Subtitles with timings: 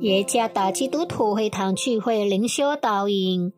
[0.00, 3.52] 耶加达基督徒会堂聚会灵修导引，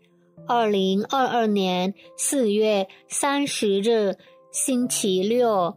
[0.47, 4.17] 二零二二年四月三十日
[4.51, 5.77] 星期六，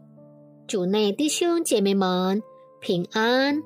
[0.66, 2.42] 主内弟兄姐妹们
[2.80, 3.62] 平安。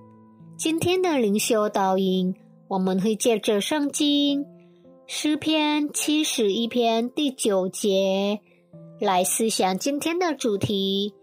[0.56, 2.34] 今天的灵修导引，
[2.66, 4.44] 我们会借着圣经
[5.06, 8.40] 诗篇七十一篇第九节
[8.98, 11.14] 来思想今天的主题：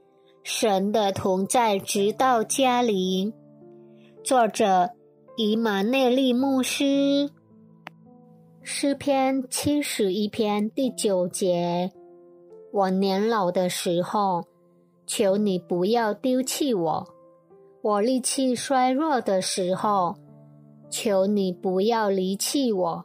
[0.42, 3.34] 神的同在直到家里。
[4.24, 4.95] 作者。
[5.38, 7.30] 以马内利牧师
[8.62, 11.92] 诗篇七十一篇第九节：
[12.72, 14.46] 我年老的时候，
[15.06, 17.06] 求你不要丢弃我；
[17.82, 20.16] 我力气衰弱的时候，
[20.90, 23.04] 求你不要离弃我。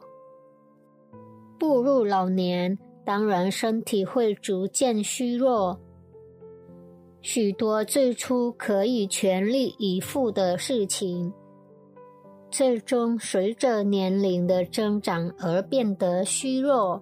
[1.59, 5.77] 步入老年，当然身体会逐渐虚弱，
[7.21, 11.33] 许多最初可以全力以赴的事情。
[12.51, 17.01] 最终随着年龄的增长而变得虚弱，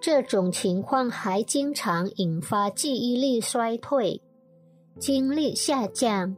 [0.00, 4.20] 这种情况还经常引发记忆力衰退、
[4.98, 6.36] 精力下降，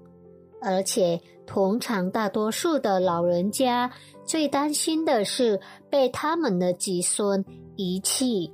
[0.63, 3.91] 而且通常大多数的老人家
[4.25, 8.53] 最担心的是被他们的子孙遗弃。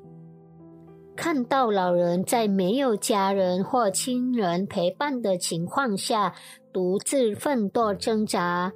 [1.14, 6.34] 看到老人在没有家人或亲人陪伴的情况下
[6.72, 8.72] 独自奋斗挣扎。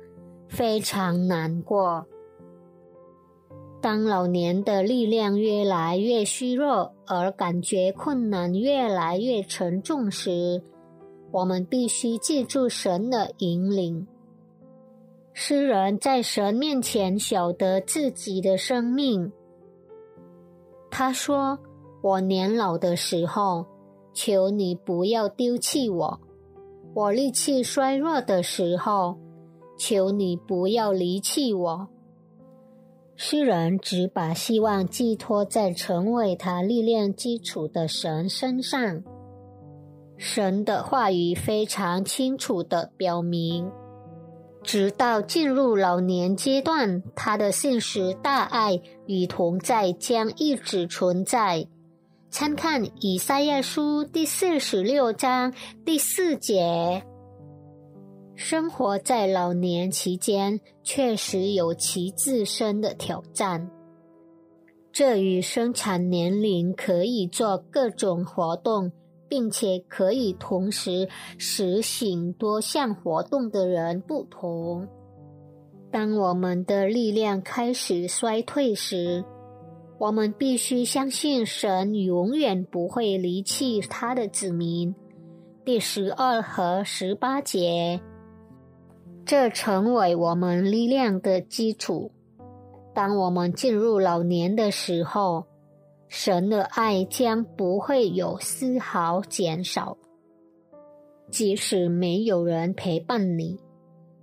[0.55, 2.07] 非常难过。
[3.81, 10.63] 当老年的力量越来越虚弱，而感觉困难越来越沉重时，
[11.33, 14.07] 我们必须记住神的引领。
[15.33, 19.33] 诗人在神面前晓得自己的生命。
[20.89, 21.59] 他说
[22.01, 23.67] ：“我年老的时候，
[24.13, 26.21] 求你不要丢弃我；
[26.95, 29.19] 我力气衰弱的时候。”
[29.77, 31.89] 求你不要离弃我。
[33.17, 39.03] 诗人只把希望寄托在成为他力量基础的神身上。
[40.17, 43.71] 神的话语非常清楚的表明，
[44.63, 51.67] 直到进入老年阶段，他的信实大爱与同在将一直存在。
[52.31, 57.05] 参看以赛亚书第四十六章第四节。
[58.47, 63.71] 生活在老年期间，确实有其自身的挑战。
[64.93, 68.93] 这与生产年龄可以做各种活动，
[69.31, 74.87] 并且可以同时实行多项活动的人不同。
[75.91, 79.25] 当我们的力量开始衰退时，
[79.99, 84.95] 我们必须相信神永远不会离弃他的子民。
[85.65, 87.99] 第十二和十八节。
[89.25, 92.13] 这成为我们力量的基础。
[92.95, 95.47] 当我们进入老年的时候，
[96.09, 99.97] 神的爱将不会有丝毫减少。
[101.31, 103.59] 即使没有人陪伴你，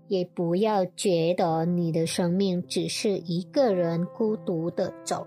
[0.08, 5.26] 也不要觉得你的生命只是一个人孤独的走，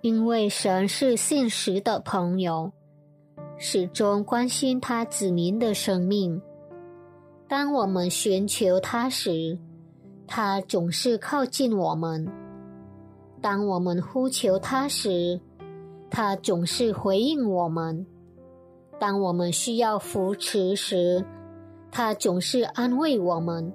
[0.00, 2.72] 因为神是信实的朋友，
[3.58, 6.42] 始终关心他子民的生命。
[7.50, 9.58] 当我们寻求他时，
[10.28, 12.24] 他总是靠近我们；
[13.42, 15.40] 当我们呼求他时，
[16.08, 18.06] 他总是回应我们；
[19.00, 21.24] 当我们需要扶持时，
[21.90, 23.72] 他总是安慰我们。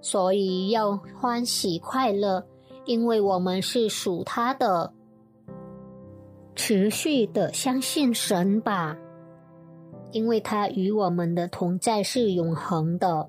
[0.00, 2.46] 所以要欢喜快乐，
[2.84, 4.92] 因为我们是属他的。
[6.54, 8.96] 持续的相信神吧。
[10.14, 13.28] 因为他与我们的同在是永恒的。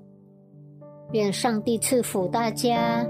[1.12, 3.04] 愿上帝赐福大家。